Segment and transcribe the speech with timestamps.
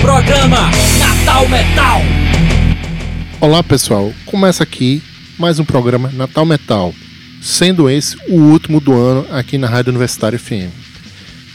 [0.00, 2.00] Programa Natal Metal.
[3.38, 5.02] Olá pessoal, começa aqui
[5.38, 6.94] mais um programa Natal Metal,
[7.42, 10.72] sendo esse o último do ano aqui na Rádio Universitária FM.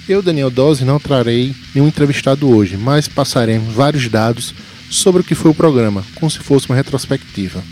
[0.08, 4.54] Eu, Daniel Dose, não trarei nenhum entrevistado hoje, mas passaremos vários dados
[4.92, 7.64] sobre o que foi o programa, como se fosse uma retrospectiva.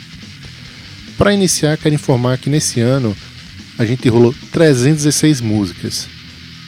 [1.19, 3.15] Para iniciar, quero informar que nesse ano
[3.77, 6.07] a gente rolou 316 músicas,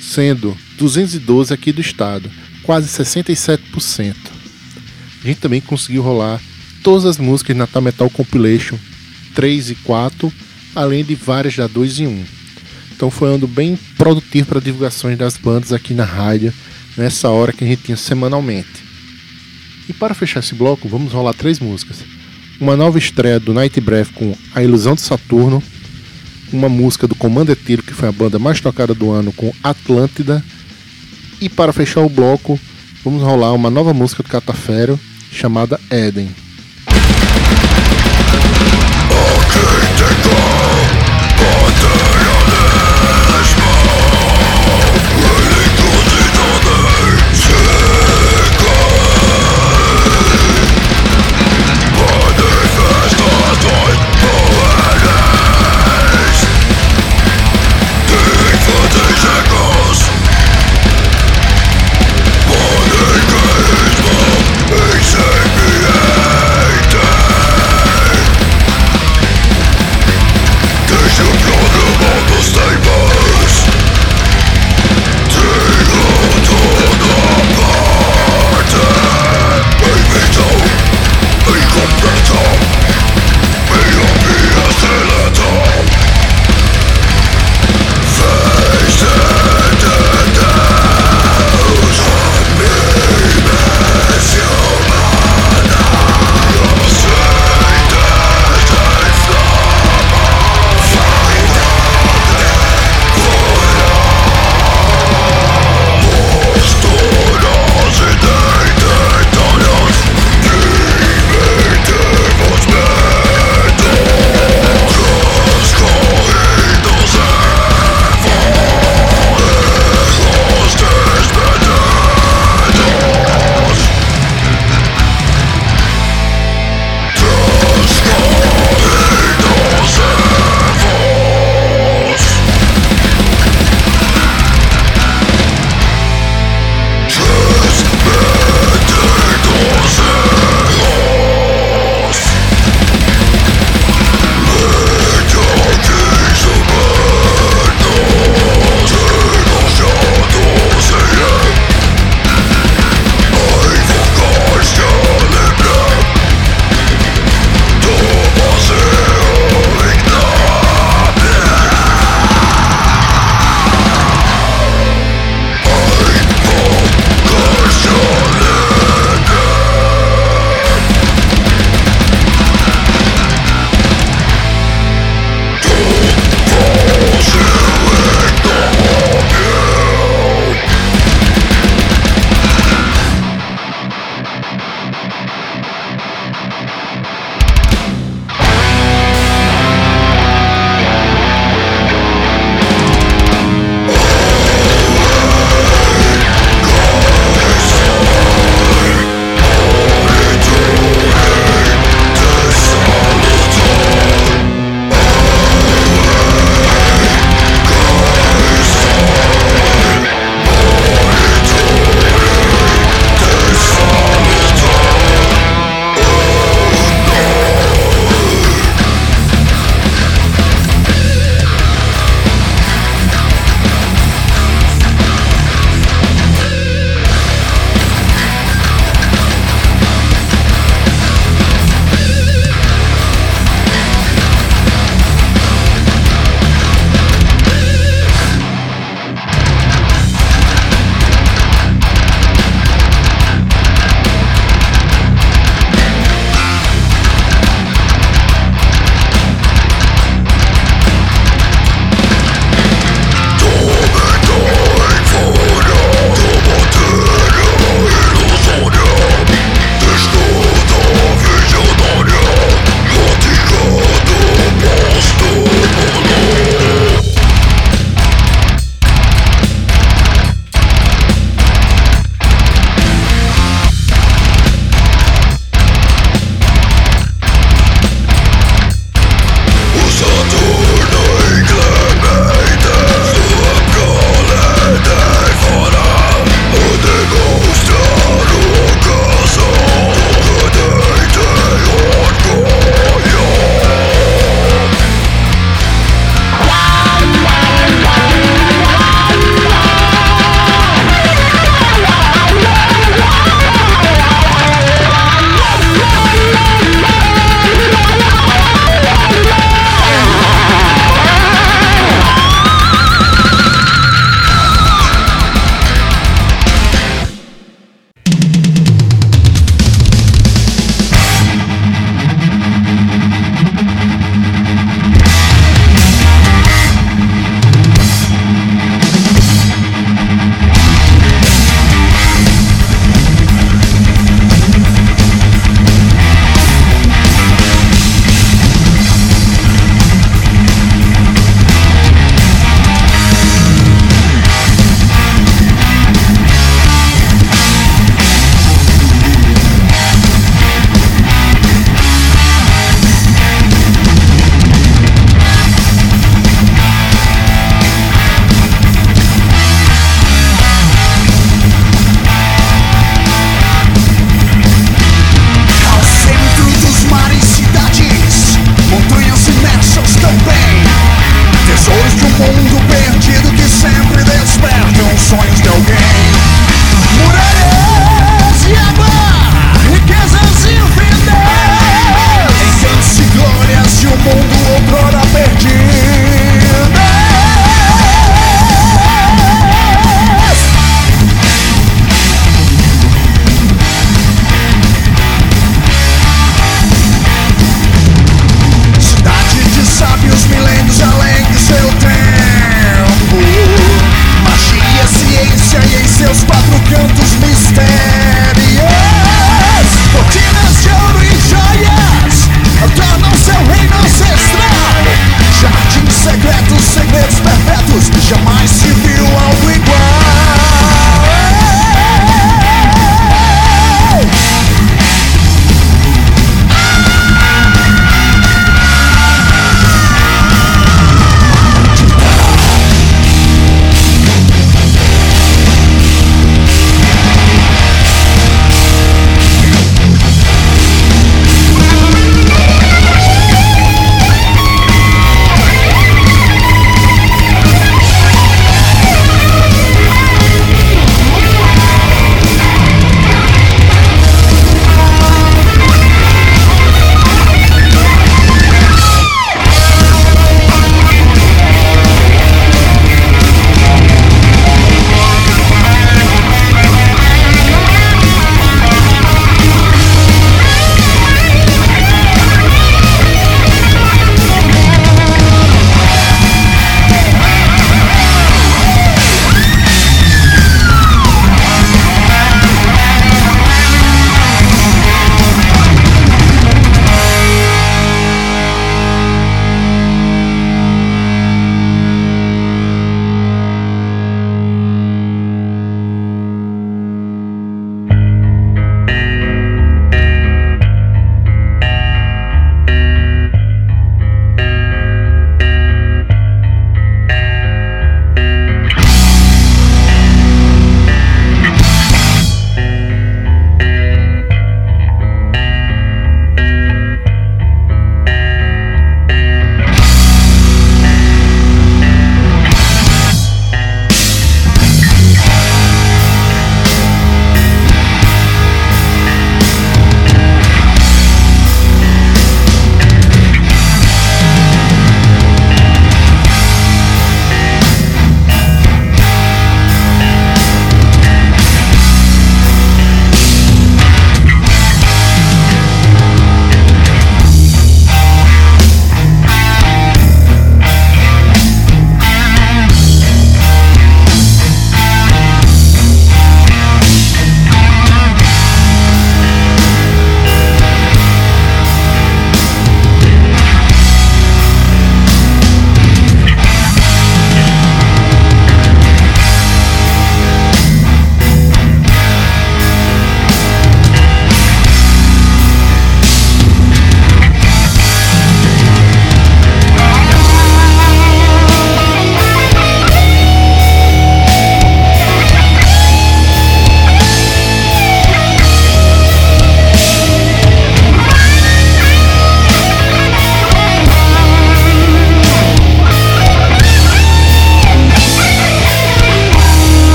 [0.00, 2.30] sendo 212 aqui do estado,
[2.66, 4.14] quase 67%.
[5.22, 6.40] A gente também conseguiu rolar
[6.82, 8.76] todas as músicas Natal Metal Compilation
[9.34, 10.32] 3 e 4,
[10.74, 12.24] além de várias da 2 e 1.
[12.94, 16.52] Então foi ano bem produtivo para divulgações das bandas aqui na rádio,
[16.96, 18.84] nessa hora que a gente tinha semanalmente.
[19.88, 21.98] E para fechar esse bloco, vamos rolar três músicas.
[22.58, 25.62] Uma nova estreia do Night Breath com A Ilusão de Saturno,
[26.52, 30.42] uma música do Commander Tiro, que foi a banda mais tocada do ano, com Atlântida.
[31.40, 32.58] E para fechar o bloco,
[33.04, 34.98] vamos rolar uma nova música do Catafero,
[35.30, 36.45] chamada Eden.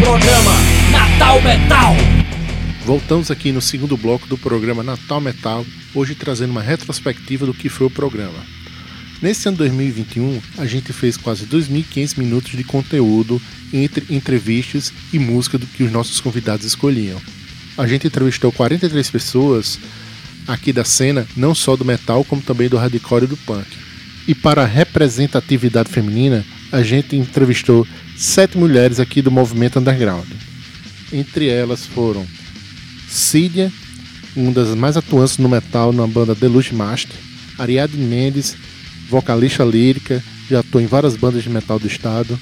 [0.00, 0.52] Programa
[0.92, 1.96] Natal Metal.
[2.84, 7.68] Voltamos aqui no segundo bloco do programa Natal Metal, hoje trazendo uma retrospectiva do que
[7.68, 8.38] foi o programa.
[9.20, 15.58] Nesse ano 2021, a gente fez quase 2.500 minutos de conteúdo entre entrevistas e música
[15.58, 17.20] do que os nossos convidados escolhiam.
[17.76, 19.78] A gente entrevistou 43 pessoas
[20.46, 23.66] aqui da cena, não só do metal, como também do hardcore e do punk.
[24.28, 30.26] E para a representatividade feminina, a gente entrevistou sete mulheres aqui do movimento underground.
[31.12, 32.26] Entre elas foram
[33.08, 33.72] Cídia,
[34.36, 37.16] uma das mais atuantes no metal na banda Deluxe Master,
[37.58, 38.56] Ariadne Mendes,
[39.08, 42.38] vocalista lírica, já atuou em várias bandas de metal do estado.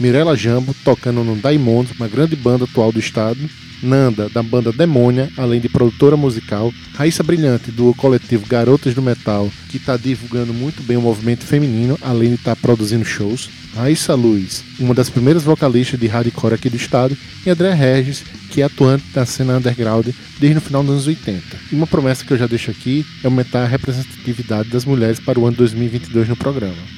[0.00, 3.38] Mirella Jambo, tocando no Daimond, uma grande banda atual do estado.
[3.82, 6.72] Nanda, da banda Demônia, além de produtora musical.
[6.94, 11.98] Raíssa Brilhante, do coletivo Garotas do Metal, que está divulgando muito bem o movimento feminino,
[12.00, 13.48] além de estar tá produzindo shows.
[13.74, 17.16] Raíssa Luz, uma das primeiras vocalistas de hardcore aqui do estado.
[17.44, 20.08] E André Regis, que é atuante da cena underground
[20.40, 21.42] desde o final dos anos 80.
[21.70, 25.38] E uma promessa que eu já deixo aqui é aumentar a representatividade das mulheres para
[25.38, 26.96] o ano 2022 no programa.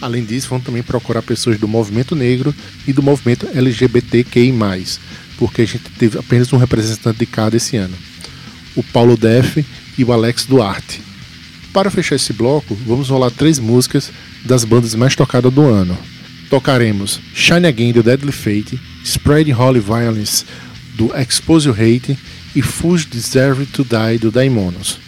[0.00, 2.54] Além disso, vamos também procurar pessoas do movimento negro
[2.86, 4.52] e do movimento LGBTQI+,
[5.40, 7.96] porque a gente teve apenas um representante de cada esse ano,
[8.76, 9.64] o Paulo Def
[9.96, 11.00] e o Alex Duarte.
[11.72, 14.12] Para fechar esse bloco, vamos rolar três músicas
[14.44, 15.96] das bandas mais tocadas do ano.
[16.50, 20.44] Tocaremos Shine Again do Deadly Fate, Spreading Holy Violence
[20.94, 22.18] do Expose Your Hate
[22.54, 24.98] e Fools Deserve to Die do Daimonos.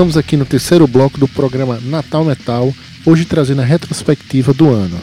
[0.00, 4.98] Voltamos aqui no terceiro bloco do programa Natal Metal, hoje trazendo a retrospectiva do ano.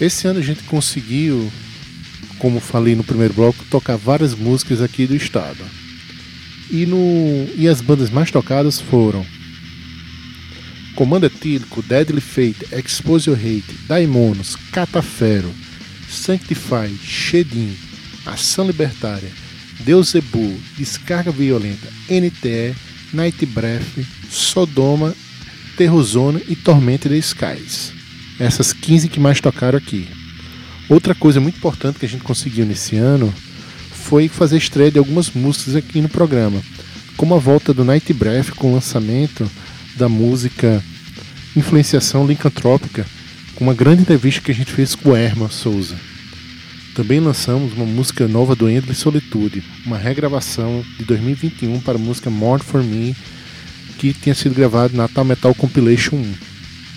[0.00, 1.50] Esse ano a gente conseguiu,
[2.38, 5.58] como falei no primeiro bloco, tocar várias músicas aqui do estado.
[6.70, 6.96] E, no,
[7.56, 9.26] e as bandas mais tocadas foram
[10.94, 15.52] Comando Etílico, Deadly Fate, Expose Your Hate, Daimonos, Catafero,
[16.08, 17.76] Sanctify, Shedim,
[18.24, 19.32] Ação Libertária,
[19.80, 22.72] Deus Zebu, Descarga Violenta, NTE,
[23.12, 25.14] Night Breath, Sodoma,
[25.76, 27.92] Terrozone e Tormenta the Skies.
[28.38, 30.08] Essas 15 que mais tocaram aqui.
[30.88, 33.32] Outra coisa muito importante que a gente conseguiu nesse ano
[33.92, 36.60] foi fazer estreia de algumas músicas aqui no programa,
[37.16, 39.48] como a volta do Night Breath com o lançamento
[39.96, 40.82] da música
[41.54, 43.06] Influenciação Lincantrópica,
[43.54, 46.09] com uma grande entrevista que a gente fez com o Herman Souza.
[47.00, 52.28] Também lançamos uma música nova do Endless Solitude, uma regravação de 2021 para a música
[52.28, 53.16] More For Me,
[53.96, 56.34] que tinha sido gravada na Natal Metal Compilation 1.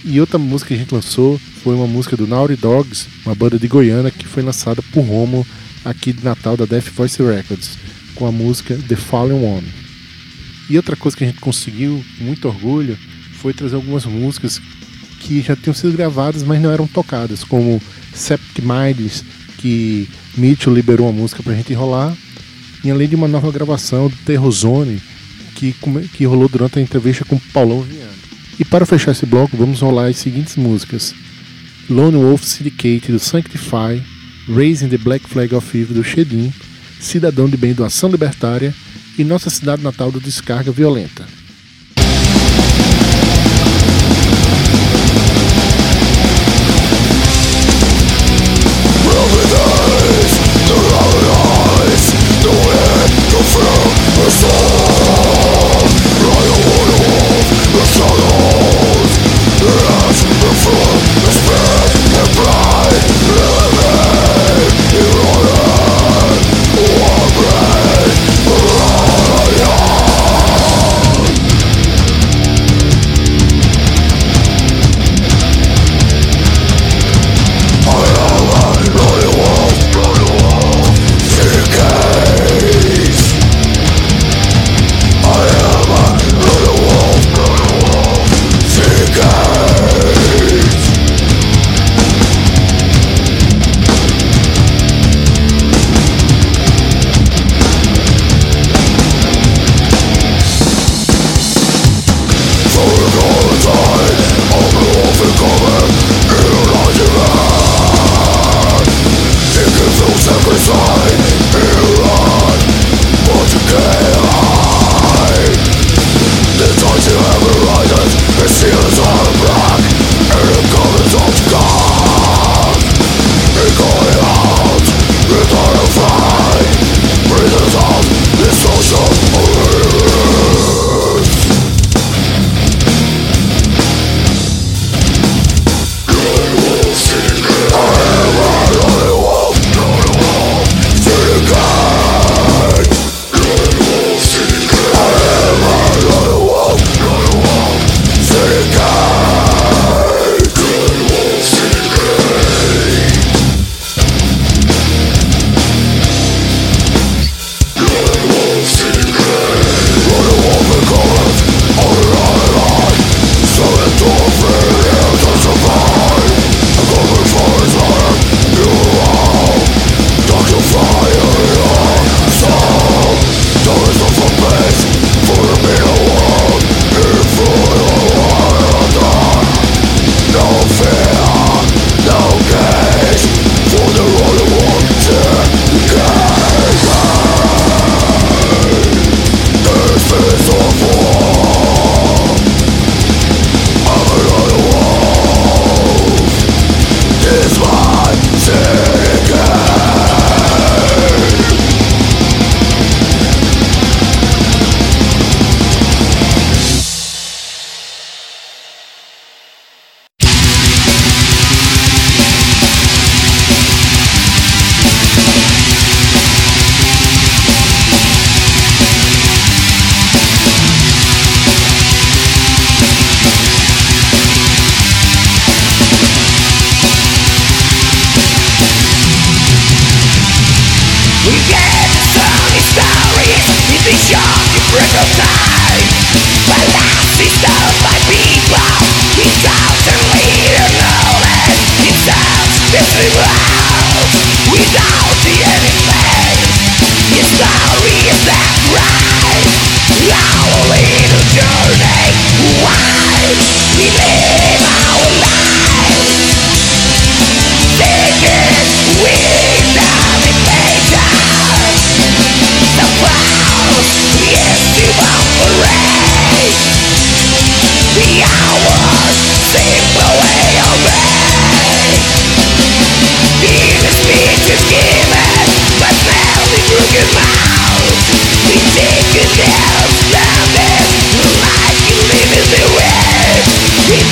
[0.04, 3.58] E outra música que a gente lançou foi uma música do Naughty Dogs, uma banda
[3.58, 5.48] de Goiânia que foi lançada por Romo
[5.86, 7.78] aqui de Natal da Death Voice Records,
[8.14, 9.68] com a música The Fallen One.
[10.70, 12.98] E outra coisa que a gente conseguiu, com muito orgulho,
[13.36, 14.62] foi trazer algumas músicas
[15.22, 17.82] que já tinham sido gravadas, mas não eram tocadas, como
[18.14, 19.24] Septic Minds,
[19.64, 22.14] que Mitchell liberou uma música pra gente enrolar,
[22.84, 25.02] e além de uma nova gravação do Terrozone,
[25.56, 25.74] que,
[26.12, 28.12] que rolou durante a entrevista com Paulão Viana.
[28.60, 31.16] E para fechar esse bloco, vamos rolar as seguintes músicas:
[31.90, 34.04] Lone Wolf Syndicate do Sanctify,
[34.54, 36.52] Raising the Black Flag of Evil do Shedim,
[37.00, 38.76] Cidadão de Bem do Ação Libertária
[39.18, 41.26] e Nossa Cidade Natal do Descarga Violenta.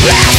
[0.03, 0.30] Yeah!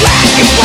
[0.00, 0.63] black and white.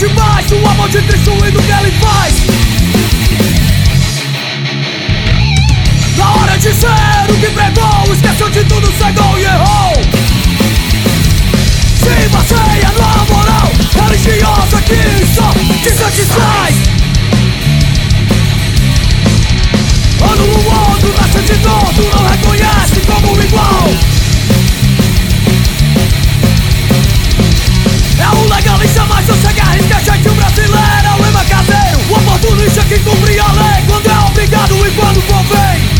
[0.00, 2.34] demais do amor de Cristo e do que ele faz.
[6.16, 9.92] Na hora de ser o que pregou, esqueceu de tudo, cegou e errou.
[11.98, 16.74] Se baseia na moral religiosa que só te satisfaz.
[20.22, 22.09] Ano o outro, nasce de todo
[33.02, 35.90] cumprir a lei quando é obrigado e quando convém.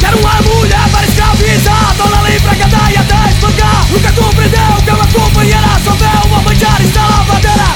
[0.00, 3.86] Quero uma mulher para escravizar, dona lei pra cadar e até espancar.
[3.90, 7.66] Nunca compreendeu que é uma companheira, só vê uma manchada está lavadeira.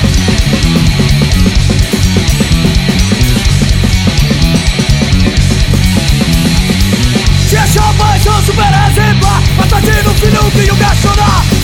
[7.70, 11.08] Tia mais são super exemplar, assassino, tá filho que o gasto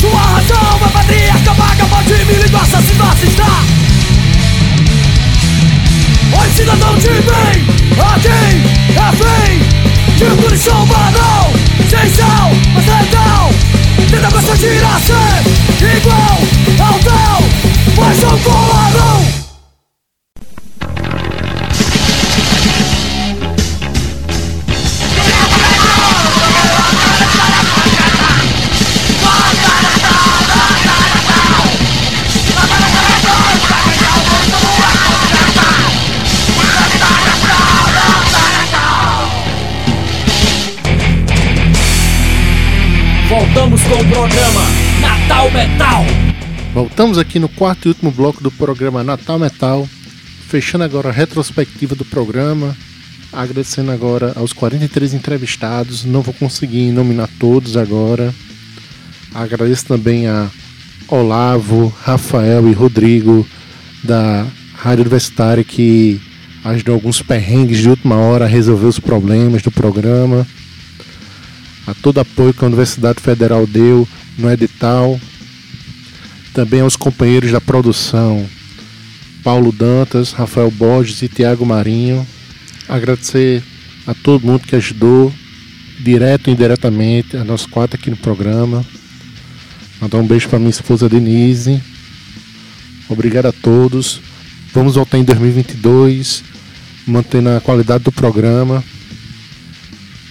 [0.01, 3.56] Sua razão é patriarca, paga, pode me ligar, assassino, assistar
[6.65, 7.67] onde vem,
[8.01, 8.63] aqui
[8.97, 10.17] é fim.
[10.17, 11.53] De punição banal,
[11.91, 13.51] sem sal, mas letal
[14.11, 16.39] Tenta persuadir a ser igual
[16.81, 17.43] ao tal.
[17.99, 19.46] Mas não colarão
[43.47, 44.61] Voltamos com o programa
[45.01, 46.05] Natal Metal.
[46.75, 49.89] Voltamos aqui no quarto e último bloco do programa Natal Metal,
[50.49, 52.77] fechando agora a retrospectiva do programa,
[53.33, 58.35] agradecendo agora aos 43 entrevistados, não vou conseguir nominar todos agora.
[59.33, 60.51] Agradeço também a
[61.09, 63.47] Olavo, Rafael e Rodrigo
[64.03, 64.45] da
[64.75, 66.21] Rádio Universitária que
[66.65, 70.45] ajudou alguns perrengues de última hora a resolver os problemas do programa
[71.87, 74.07] a todo apoio que a Universidade Federal deu
[74.37, 75.21] no edital,
[76.53, 78.47] também aos companheiros da produção,
[79.45, 82.27] Paulo Dantas, Rafael Borges e Tiago Marinho.
[82.89, 83.63] Agradecer
[84.07, 85.33] a todo mundo que ajudou,
[86.01, 88.85] direto e indiretamente, a nós quatro aqui no programa.
[90.01, 91.81] Mandar um beijo para minha esposa Denise.
[93.09, 94.21] Obrigado a todos.
[94.75, 96.43] Vamos voltar em 2022,
[97.07, 98.83] mantendo a qualidade do programa.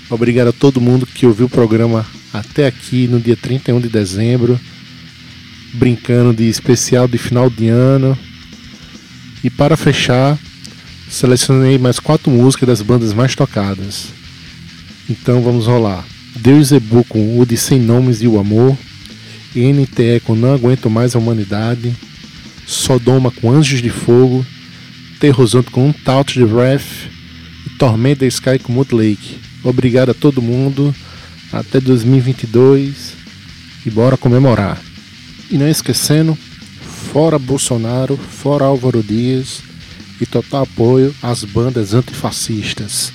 [0.10, 4.60] Obrigado a todo mundo que ouviu o programa até aqui no dia 31 de dezembro,
[5.74, 8.18] brincando de especial de final de ano.
[9.44, 10.38] E para fechar,
[11.10, 14.08] selecionei mais quatro músicas das bandas mais tocadas.
[15.10, 16.06] Então vamos rolar.
[16.36, 18.78] Deus Zebu com O de Sem Nomes e o Amor,
[19.56, 21.96] NTE com Não Aguento Mais a Humanidade,
[22.68, 24.46] Sodoma com Anjos de Fogo,
[25.20, 27.10] Terrosante com Um Touch de Wrath
[27.66, 29.45] e Tormenta Sky com Mood Lake.
[29.66, 30.94] Obrigado a todo mundo.
[31.52, 33.14] Até 2022
[33.86, 34.80] e bora comemorar.
[35.50, 36.38] E não esquecendo,
[37.12, 39.62] fora Bolsonaro, fora Álvaro Dias
[40.22, 43.12] e total apoio às bandas antifascistas.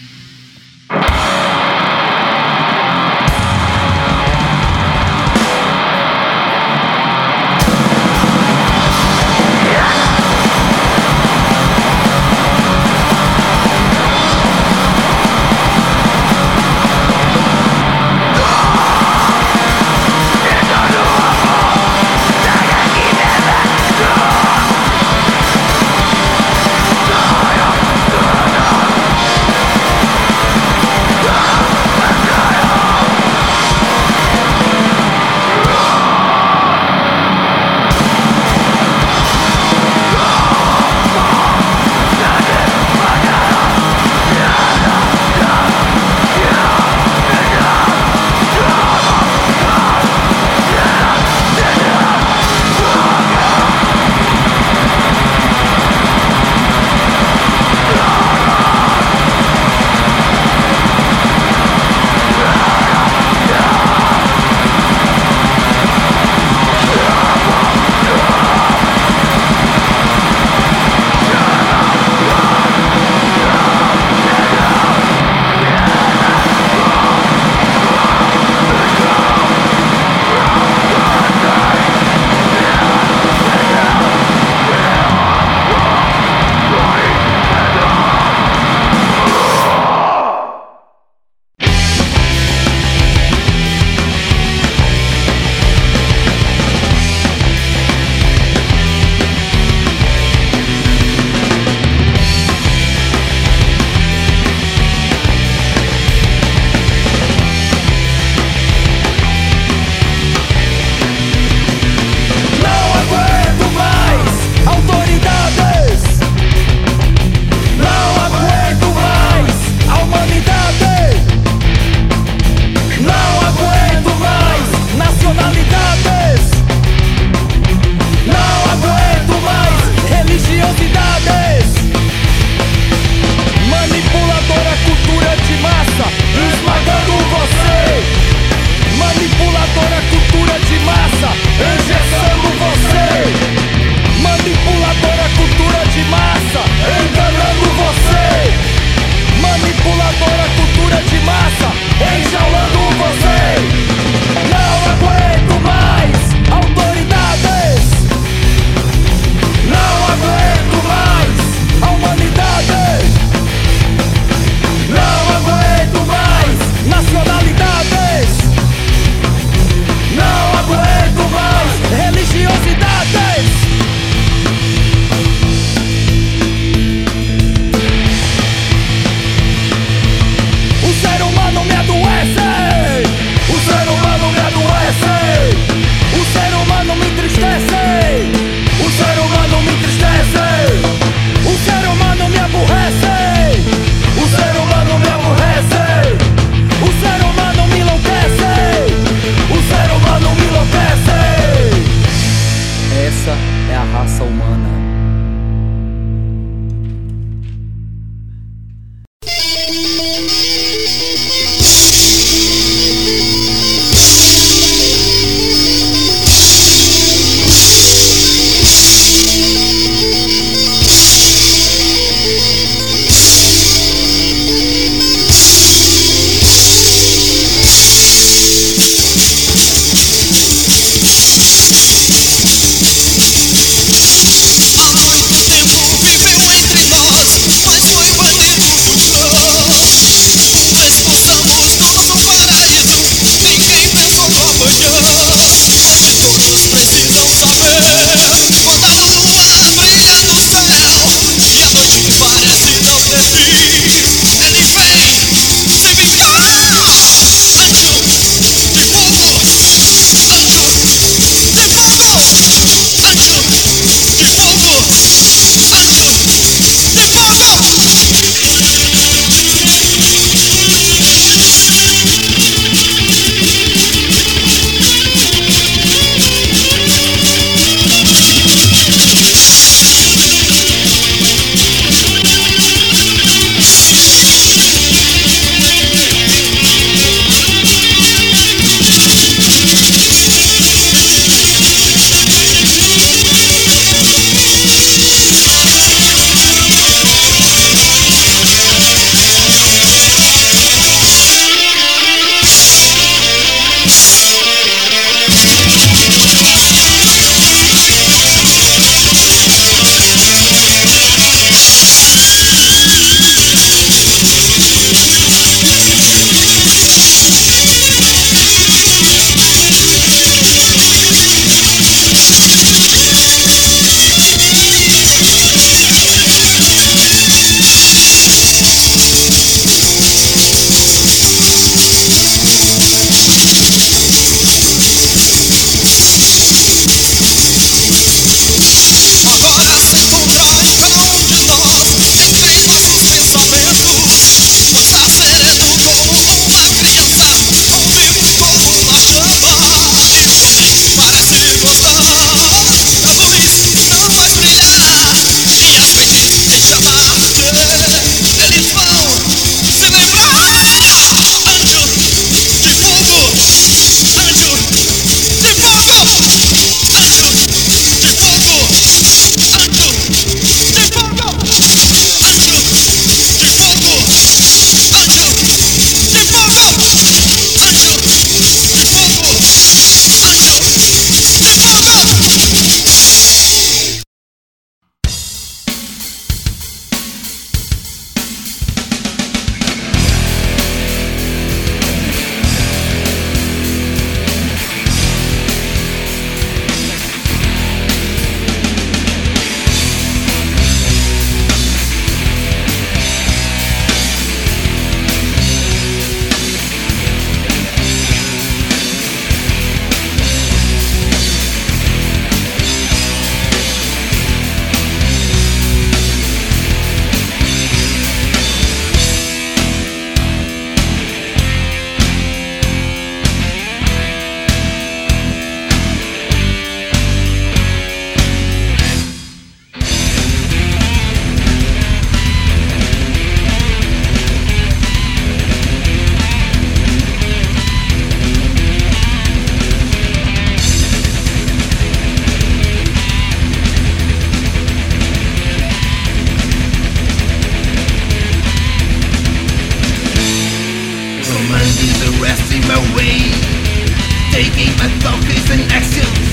[454.77, 456.29] my focus and actions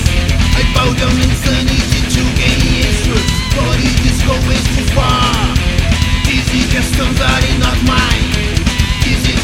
[0.52, 1.32] I bow down in
[2.12, 3.24] to gain answers
[3.56, 5.32] But it is always too far
[6.28, 8.28] Is it not mine?
[9.08, 9.38] Is it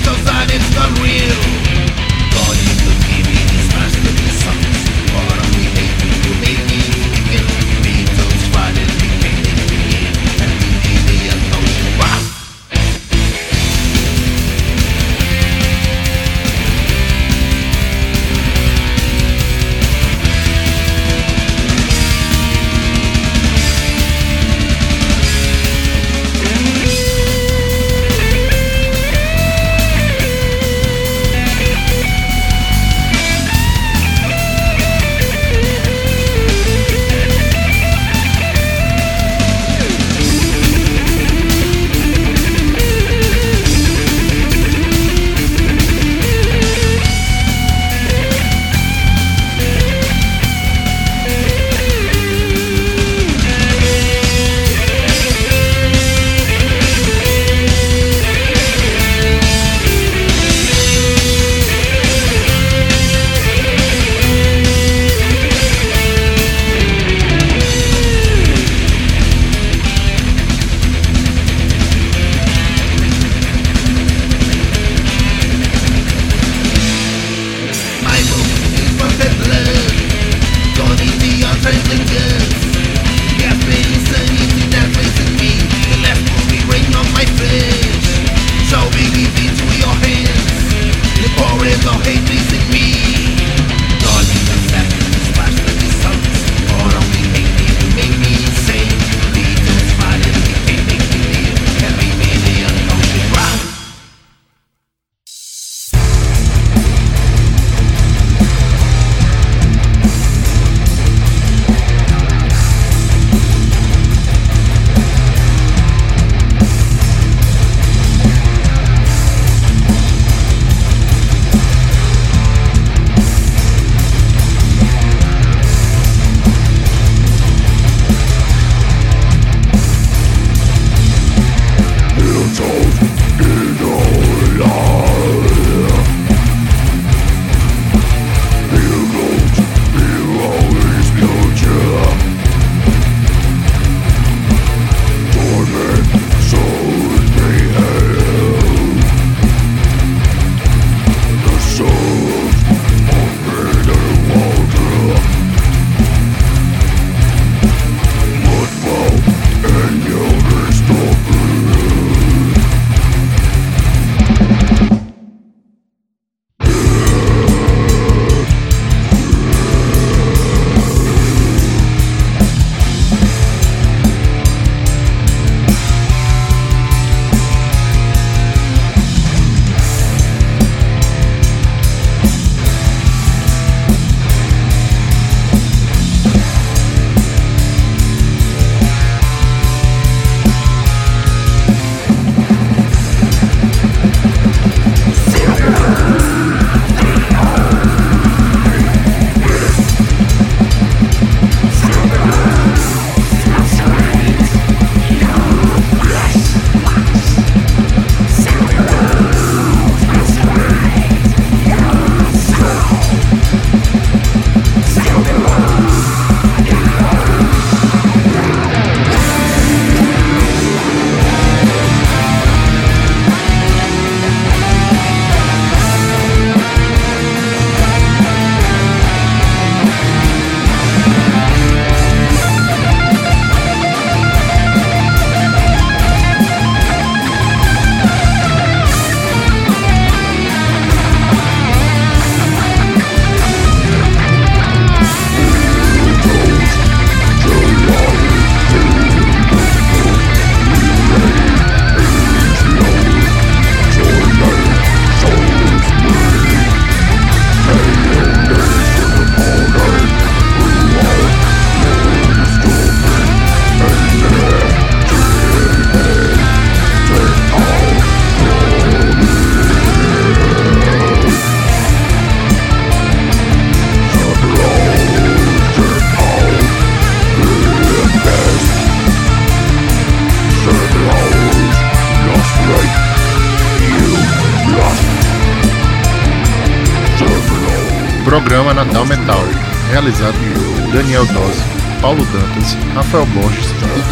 [0.50, 1.83] it's not real?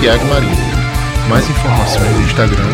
[0.03, 0.57] Tiago Marinho.
[1.29, 2.72] Mais informações no Instagram.